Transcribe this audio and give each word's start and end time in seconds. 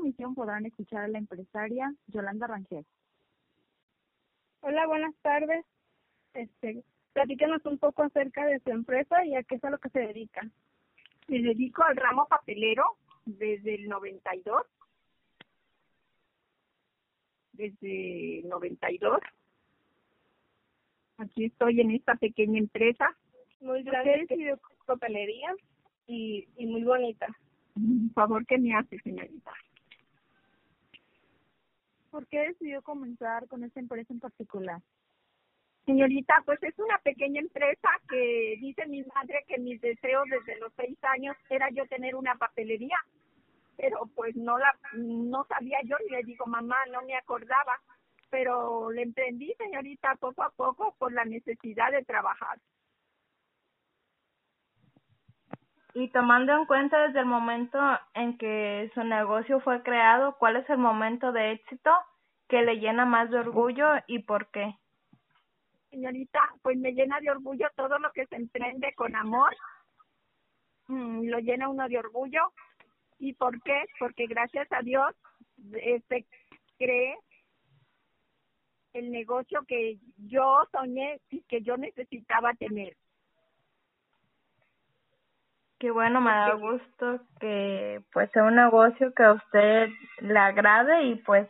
Emisión 0.00 0.34
podrán 0.34 0.66
escuchar 0.66 1.04
a 1.04 1.08
la 1.08 1.18
empresaria 1.18 1.92
Yolanda 2.08 2.46
Rangel. 2.46 2.84
Hola, 4.60 4.86
buenas 4.86 5.14
tardes. 5.22 5.64
Este, 6.34 6.84
platícanos 7.12 7.64
un 7.66 7.78
poco 7.78 8.02
acerca 8.02 8.44
de 8.46 8.60
su 8.60 8.70
empresa 8.70 9.24
y 9.24 9.34
a 9.34 9.42
qué 9.42 9.56
es 9.56 9.64
a 9.64 9.70
lo 9.70 9.78
que 9.78 9.90
se 9.90 10.00
dedica. 10.00 10.42
Me 11.28 11.40
dedico 11.40 11.82
al 11.82 11.96
ramo 11.96 12.26
papelero 12.28 12.84
desde 13.24 13.74
el 13.76 13.88
92. 13.88 14.62
Desde 17.52 18.40
el 18.40 18.48
92. 18.48 19.20
Aquí 21.18 21.44
estoy 21.44 21.80
en 21.80 21.90
esta 21.92 22.14
pequeña 22.16 22.58
empresa. 22.58 23.16
Muy 23.60 23.82
grande, 23.82 24.26
que 24.26 24.54
papelería 24.86 25.54
y, 26.06 26.48
y 26.56 26.66
muy 26.66 26.82
bonita. 26.82 27.26
Un 27.76 28.10
favor 28.14 28.44
que 28.46 28.58
me 28.58 28.74
hace, 28.74 28.98
señorita. 29.00 29.52
¿Por 32.10 32.26
qué 32.26 32.40
decidió 32.40 32.82
comenzar 32.82 33.46
con 33.48 33.64
esta 33.64 33.80
empresa 33.80 34.12
en 34.12 34.20
particular? 34.20 34.80
Señorita, 35.86 36.42
pues 36.44 36.62
es 36.62 36.78
una 36.78 36.98
pequeña 36.98 37.40
empresa 37.40 37.88
que 38.08 38.56
dice 38.60 38.86
mi 38.86 39.02
madre 39.02 39.44
que 39.48 39.58
mis 39.58 39.80
deseos 39.80 40.24
desde 40.28 40.58
los 40.60 40.72
seis 40.76 40.96
años 41.02 41.36
era 41.48 41.70
yo 41.70 41.86
tener 41.86 42.14
una 42.14 42.34
papelería, 42.34 42.96
pero 43.76 44.08
pues 44.14 44.36
no 44.36 44.58
la 44.58 44.74
no 44.92 45.44
sabía 45.44 45.78
yo 45.84 45.96
y 46.06 46.10
le 46.10 46.22
digo 46.22 46.46
mamá 46.46 46.76
no 46.92 47.02
me 47.02 47.16
acordaba, 47.16 47.80
pero 48.28 48.90
le 48.90 49.02
emprendí 49.02 49.52
señorita 49.54 50.16
poco 50.16 50.42
a 50.42 50.50
poco 50.50 50.94
por 50.98 51.12
la 51.12 51.24
necesidad 51.24 51.90
de 51.90 52.04
trabajar. 52.04 52.58
Y 55.94 56.08
tomando 56.10 56.56
en 56.56 56.66
cuenta 56.66 57.06
desde 57.06 57.20
el 57.20 57.26
momento 57.26 57.78
en 58.14 58.38
que 58.38 58.90
su 58.94 59.02
negocio 59.02 59.60
fue 59.60 59.82
creado, 59.82 60.36
¿cuál 60.38 60.56
es 60.56 60.68
el 60.70 60.78
momento 60.78 61.32
de 61.32 61.52
éxito 61.52 61.90
que 62.48 62.62
le 62.62 62.76
llena 62.76 63.04
más 63.04 63.30
de 63.30 63.38
orgullo 63.38 63.86
y 64.06 64.20
por 64.20 64.50
qué? 64.50 64.74
Señorita, 65.90 66.40
pues 66.62 66.78
me 66.78 66.92
llena 66.92 67.18
de 67.20 67.30
orgullo 67.30 67.68
todo 67.76 67.98
lo 67.98 68.12
que 68.12 68.26
se 68.26 68.36
emprende 68.36 68.92
con 68.94 69.16
amor. 69.16 69.54
Mm, 70.86 71.28
lo 71.28 71.38
llena 71.38 71.68
uno 71.68 71.88
de 71.88 71.98
orgullo. 71.98 72.52
¿Y 73.18 73.34
por 73.34 73.60
qué? 73.62 73.84
Porque 73.98 74.26
gracias 74.26 74.70
a 74.72 74.82
Dios 74.82 75.14
este 75.82 76.26
cree 76.78 77.16
el 78.92 79.10
negocio 79.10 79.64
que 79.66 79.98
yo 80.16 80.62
soñé 80.72 81.20
y 81.30 81.42
que 81.42 81.62
yo 81.62 81.76
necesitaba 81.76 82.54
tener. 82.54 82.96
Qué 85.80 85.90
bueno, 85.90 86.20
me 86.20 86.30
da 86.30 86.52
gusto 86.56 87.20
que 87.40 88.04
pues 88.12 88.30
sea 88.32 88.44
un 88.44 88.56
negocio 88.56 89.14
que 89.14 89.22
a 89.22 89.32
usted 89.32 89.88
le 90.20 90.38
agrade 90.38 91.04
y 91.04 91.14
pues 91.16 91.48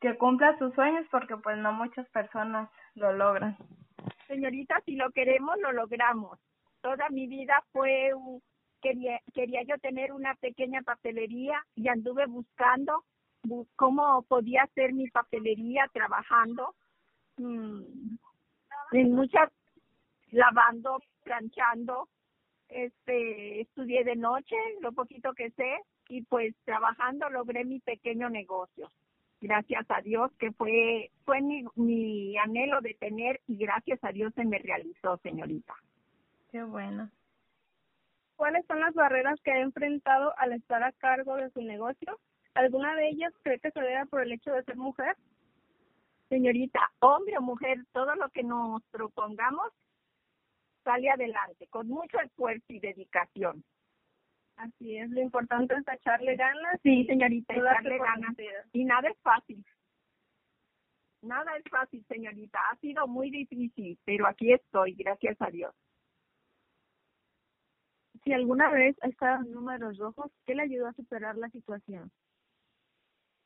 que 0.00 0.18
cumpla 0.18 0.58
sus 0.58 0.74
sueños 0.74 1.06
porque 1.12 1.36
pues 1.36 1.56
no 1.58 1.72
muchas 1.72 2.08
personas 2.08 2.68
lo 2.96 3.12
logran. 3.12 3.56
Señorita, 4.26 4.80
si 4.84 4.96
lo 4.96 5.12
queremos, 5.12 5.56
lo 5.60 5.70
logramos. 5.70 6.40
Toda 6.80 7.08
mi 7.10 7.28
vida 7.28 7.62
fue 7.70 8.12
un, 8.12 8.42
quería 8.80 9.20
quería 9.32 9.62
yo 9.62 9.78
tener 9.78 10.12
una 10.12 10.34
pequeña 10.34 10.82
papelería 10.82 11.64
y 11.76 11.86
anduve 11.86 12.26
buscando 12.26 13.04
bu 13.44 13.68
cómo 13.76 14.22
podía 14.22 14.64
hacer 14.64 14.92
mi 14.92 15.08
papelería 15.08 15.86
trabajando 15.92 16.74
mm, 17.36 18.16
en 18.90 19.12
muchas 19.12 19.52
lavando, 20.32 20.98
planchando, 21.22 22.08
este 22.74 23.60
estudié 23.62 24.04
de 24.04 24.16
noche, 24.16 24.56
lo 24.80 24.92
poquito 24.92 25.32
que 25.34 25.50
sé 25.50 25.78
y 26.08 26.22
pues 26.22 26.54
trabajando 26.64 27.28
logré 27.30 27.64
mi 27.64 27.80
pequeño 27.80 28.28
negocio. 28.28 28.90
Gracias 29.40 29.84
a 29.88 30.00
Dios 30.00 30.30
que 30.38 30.52
fue 30.52 31.10
fue 31.24 31.40
mi, 31.40 31.64
mi 31.74 32.36
anhelo 32.38 32.80
de 32.80 32.94
tener 32.94 33.40
y 33.46 33.56
gracias 33.56 33.98
a 34.02 34.12
Dios 34.12 34.32
se 34.34 34.44
me 34.44 34.58
realizó, 34.58 35.16
señorita. 35.18 35.74
Qué 36.50 36.62
bueno. 36.62 37.10
¿Cuáles 38.36 38.66
son 38.66 38.80
las 38.80 38.94
barreras 38.94 39.40
que 39.42 39.52
ha 39.52 39.60
enfrentado 39.60 40.34
al 40.38 40.52
estar 40.52 40.82
a 40.82 40.92
cargo 40.92 41.36
de 41.36 41.50
su 41.50 41.62
negocio? 41.62 42.18
¿Alguna 42.54 42.94
de 42.96 43.08
ellas 43.08 43.32
cree 43.42 43.58
que 43.58 43.70
se 43.70 43.80
debe 43.80 44.04
por 44.06 44.22
el 44.22 44.32
hecho 44.32 44.52
de 44.52 44.64
ser 44.64 44.76
mujer? 44.76 45.16
Señorita, 46.28 46.80
hombre 47.00 47.38
o 47.38 47.40
mujer, 47.40 47.78
todo 47.92 48.14
lo 48.16 48.28
que 48.30 48.42
nos 48.42 48.82
propongamos 48.90 49.72
sale 50.84 51.10
adelante 51.10 51.66
con 51.68 51.88
mucho 51.88 52.18
esfuerzo 52.20 52.64
y 52.68 52.80
dedicación. 52.80 53.64
Así 54.56 54.96
es, 54.96 55.10
lo 55.10 55.20
importante 55.20 55.74
es 55.74 55.86
echarle 55.88 56.36
ganas. 56.36 56.80
Sí, 56.82 57.04
señorita, 57.06 57.54
echarle 57.54 57.98
ganas. 57.98 58.36
Y 58.72 58.84
nada 58.84 59.08
es 59.08 59.18
fácil. 59.22 59.64
Nada 61.22 61.56
es 61.56 61.64
fácil, 61.70 62.04
señorita. 62.08 62.58
Ha 62.70 62.76
sido 62.76 63.06
muy 63.06 63.30
difícil, 63.30 63.98
pero 64.04 64.26
aquí 64.26 64.52
estoy, 64.52 64.94
gracias 64.94 65.36
a 65.40 65.50
Dios. 65.50 65.74
Si 68.24 68.32
alguna 68.32 68.70
vez 68.70 68.96
ha 69.02 69.08
estado 69.08 69.44
en 69.44 69.52
números 69.52 69.98
rojos, 69.98 70.30
¿qué 70.46 70.54
le 70.54 70.62
ayudó 70.62 70.88
a 70.88 70.92
superar 70.92 71.36
la 71.36 71.48
situación? 71.50 72.10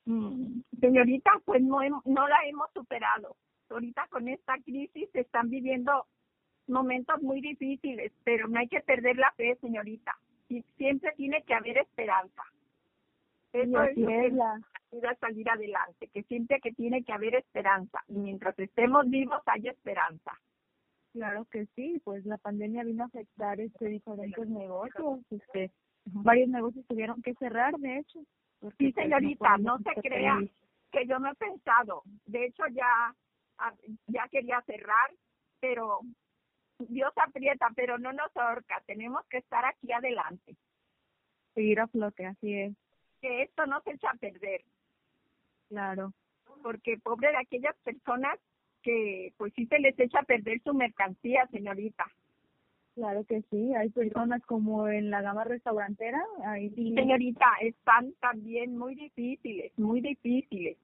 Mm, 0.05 0.61
Señorita, 0.81 1.31
pues 1.45 1.63
no, 1.63 1.81
no 2.05 2.29
la 2.29 2.39
hemos 2.47 2.71
superado. 2.73 3.37
Ahorita 3.69 4.07
con 4.09 4.29
esta 4.29 4.55
crisis 4.63 5.09
se 5.13 5.21
están 5.21 5.51
viviendo 5.51 6.07
momentos 6.69 7.21
muy 7.23 7.41
difíciles, 7.41 8.13
pero 8.25 8.49
no 8.49 8.59
hay 8.59 8.69
que 8.69 8.81
perder 8.81 9.17
la 9.17 9.33
fe, 9.33 9.57
señorita. 9.61 10.17
Y 10.49 10.63
siempre 10.77 11.13
tiene 11.17 11.43
que 11.43 11.55
haber 11.55 11.79
esperanza. 11.79 12.43
Eso 13.53 13.83
es 13.83 13.97
lo 13.97 14.07
que 14.07 14.17
ayuda 14.17 15.11
a 15.11 15.17
salir 15.17 15.49
adelante, 15.49 16.09
que 16.09 16.23
siempre 16.25 16.61
que 16.61 16.73
tiene 16.73 17.03
que 17.03 17.13
haber 17.13 17.35
esperanza. 17.35 18.03
Y 18.09 18.15
mientras 18.15 18.59
estemos 18.59 19.09
vivos 19.09 19.41
hay 19.47 19.69
esperanza. 19.69 20.33
Claro 21.13 21.47
que 21.51 21.67
sí, 21.75 22.01
pues 22.05 22.27
la 22.27 22.37
pandemia 22.37 22.85
vino 22.85 23.05
a 23.05 23.07
afectar 23.07 23.59
este 23.59 23.87
diferentes 23.87 24.49
negocios, 24.49 25.21
este, 25.31 25.71
varios 26.05 26.49
negocios 26.51 26.85
tuvieron 26.87 27.23
que 27.23 27.35
cerrar, 27.35 27.75
de 27.79 27.99
hecho. 27.99 28.21
Sí, 28.61 28.93
pues, 28.93 28.95
señorita, 28.95 29.49
podemos 29.57 29.81
no 29.81 29.93
se 29.95 30.01
crea 30.03 30.39
que 30.93 31.07
yo 31.07 31.19
no 31.19 31.31
he 31.31 31.35
pensado. 31.35 32.03
De 32.27 32.45
hecho, 32.45 32.65
ya, 32.71 33.15
ah, 33.59 33.73
ya 34.09 34.29
quería 34.29 34.61
cerrar, 34.63 35.11
pero 35.61 36.01
Dios 36.79 37.13
aprieta, 37.17 37.69
pero 37.75 37.99
no 37.99 38.13
nos 38.13 38.35
ahorca. 38.37 38.83
Tenemos 38.87 39.25
que 39.27 39.39
estar 39.39 39.65
aquí 39.65 39.93
adelante. 39.93 40.57
seguir 41.55 41.81
a 41.81 41.87
flote, 41.87 42.27
así 42.27 42.55
es, 42.55 42.75
Que 43.21 43.43
esto 43.43 43.67
no 43.67 43.81
se 43.81 43.93
echa 43.93 44.11
a 44.11 44.19
perder, 44.19 44.61
claro. 45.69 46.13
porque 46.63 46.99
pobre 46.99 47.31
de 47.31 47.39
aquellas 47.39 47.75
personas 47.83 48.39
que 48.83 49.33
pues 49.37 49.53
sí 49.55 49.67
se 49.67 49.79
les 49.79 49.99
echa 49.99 50.21
a 50.21 50.25
perder 50.25 50.61
su 50.63 50.75
mercancía, 50.75 51.47
señorita. 51.51 52.05
Claro 52.95 53.25
que 53.25 53.43
sí, 53.51 53.75
hay 53.75 53.91
personas 53.91 54.43
como 54.47 54.89
en 54.89 55.11
la 55.11 55.21
gama 55.21 55.45
restaurantera, 55.45 56.23
ahí 56.47 56.71
sí, 56.71 56.95
Señorita, 56.95 57.47
están 57.61 58.15
también 58.21 58.79
muy 58.79 58.95
difíciles, 58.95 59.71
muy 59.79 60.01
difíciles. 60.01 60.79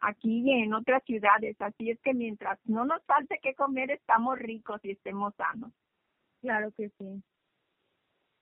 Aquí 0.00 0.42
y 0.44 0.62
en 0.62 0.74
otras 0.74 1.02
ciudades, 1.04 1.60
así 1.60 1.90
es 1.90 2.00
que 2.00 2.14
mientras 2.14 2.58
no 2.64 2.84
nos 2.84 3.02
falte 3.04 3.38
que 3.42 3.54
comer, 3.54 3.90
estamos 3.90 4.38
ricos 4.38 4.84
y 4.84 4.90
estemos 4.92 5.34
sanos. 5.36 5.72
claro 6.40 6.70
que 6.76 6.90
sí. 6.98 7.22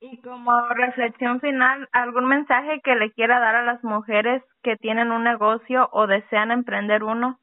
Y 0.00 0.20
como 0.20 0.68
reflexión 0.68 1.40
final, 1.40 1.88
¿algún 1.92 2.26
mensaje 2.26 2.80
que 2.82 2.94
le 2.94 3.10
quiera 3.12 3.40
dar 3.40 3.54
a 3.54 3.64
las 3.64 3.82
mujeres 3.82 4.42
que 4.62 4.76
tienen 4.76 5.12
un 5.12 5.24
negocio 5.24 5.88
o 5.92 6.06
desean 6.06 6.50
emprender 6.50 7.02
uno? 7.02 7.40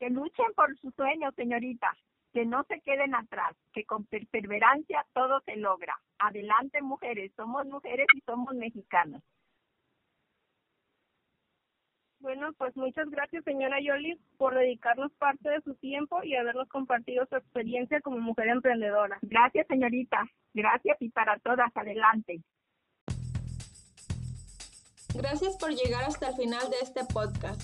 Que 0.00 0.10
luchen 0.10 0.52
por 0.56 0.76
sus 0.78 0.92
sueños, 0.94 1.32
señorita, 1.36 1.94
que 2.32 2.46
no 2.46 2.64
se 2.64 2.80
queden 2.80 3.14
atrás, 3.14 3.54
que 3.72 3.84
con 3.84 4.04
perseverancia 4.06 5.06
todo 5.12 5.40
se 5.42 5.56
logra. 5.56 5.96
Adelante, 6.18 6.82
mujeres, 6.82 7.30
somos 7.36 7.64
mujeres 7.66 8.06
y 8.14 8.20
somos 8.22 8.54
mexicanas. 8.54 9.22
Bueno, 12.22 12.52
pues 12.56 12.76
muchas 12.76 13.10
gracias, 13.10 13.42
señora 13.42 13.80
Yoli, 13.80 14.16
por 14.38 14.54
dedicarnos 14.54 15.10
parte 15.14 15.50
de 15.50 15.60
su 15.62 15.74
tiempo 15.74 16.22
y 16.22 16.36
habernos 16.36 16.68
compartido 16.68 17.26
su 17.26 17.34
experiencia 17.34 18.00
como 18.00 18.20
mujer 18.20 18.46
emprendedora. 18.46 19.18
Gracias, 19.22 19.66
señorita. 19.66 20.24
Gracias 20.54 20.96
y 21.00 21.08
para 21.10 21.36
todas, 21.40 21.68
adelante. 21.74 22.40
Gracias 25.14 25.56
por 25.56 25.70
llegar 25.70 26.04
hasta 26.04 26.28
el 26.28 26.36
final 26.36 26.70
de 26.70 26.76
este 26.82 27.04
podcast. 27.12 27.60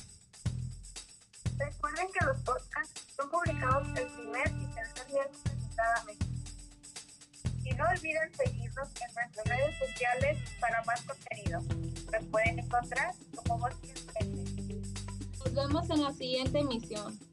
Recuerden 1.56 2.08
que 2.18 2.26
los 2.26 2.42
podcasts 2.42 3.14
son 3.14 3.30
publicados 3.30 3.86
el 3.96 4.08
primer 4.08 4.48
y 4.48 4.74
tercer 4.74 5.06
miércoles 5.12 5.68
de 5.68 5.76
cada 5.76 6.04
mes. 6.04 6.18
Y 7.64 7.74
no 7.74 7.84
olviden 7.84 8.34
seguirnos 8.34 8.88
en 8.88 9.14
nuestras 9.14 9.46
redes 9.46 9.78
sociales 9.78 10.38
para 10.60 10.82
más 10.82 11.00
contenido. 11.02 11.60
Nos 12.12 12.24
pueden 12.32 12.58
encontrar 12.58 13.14
como 13.36 13.58
Voz 13.58 13.74
vemos 15.58 15.90
en 15.90 16.02
la 16.02 16.12
siguiente 16.12 16.60
emisión. 16.60 17.27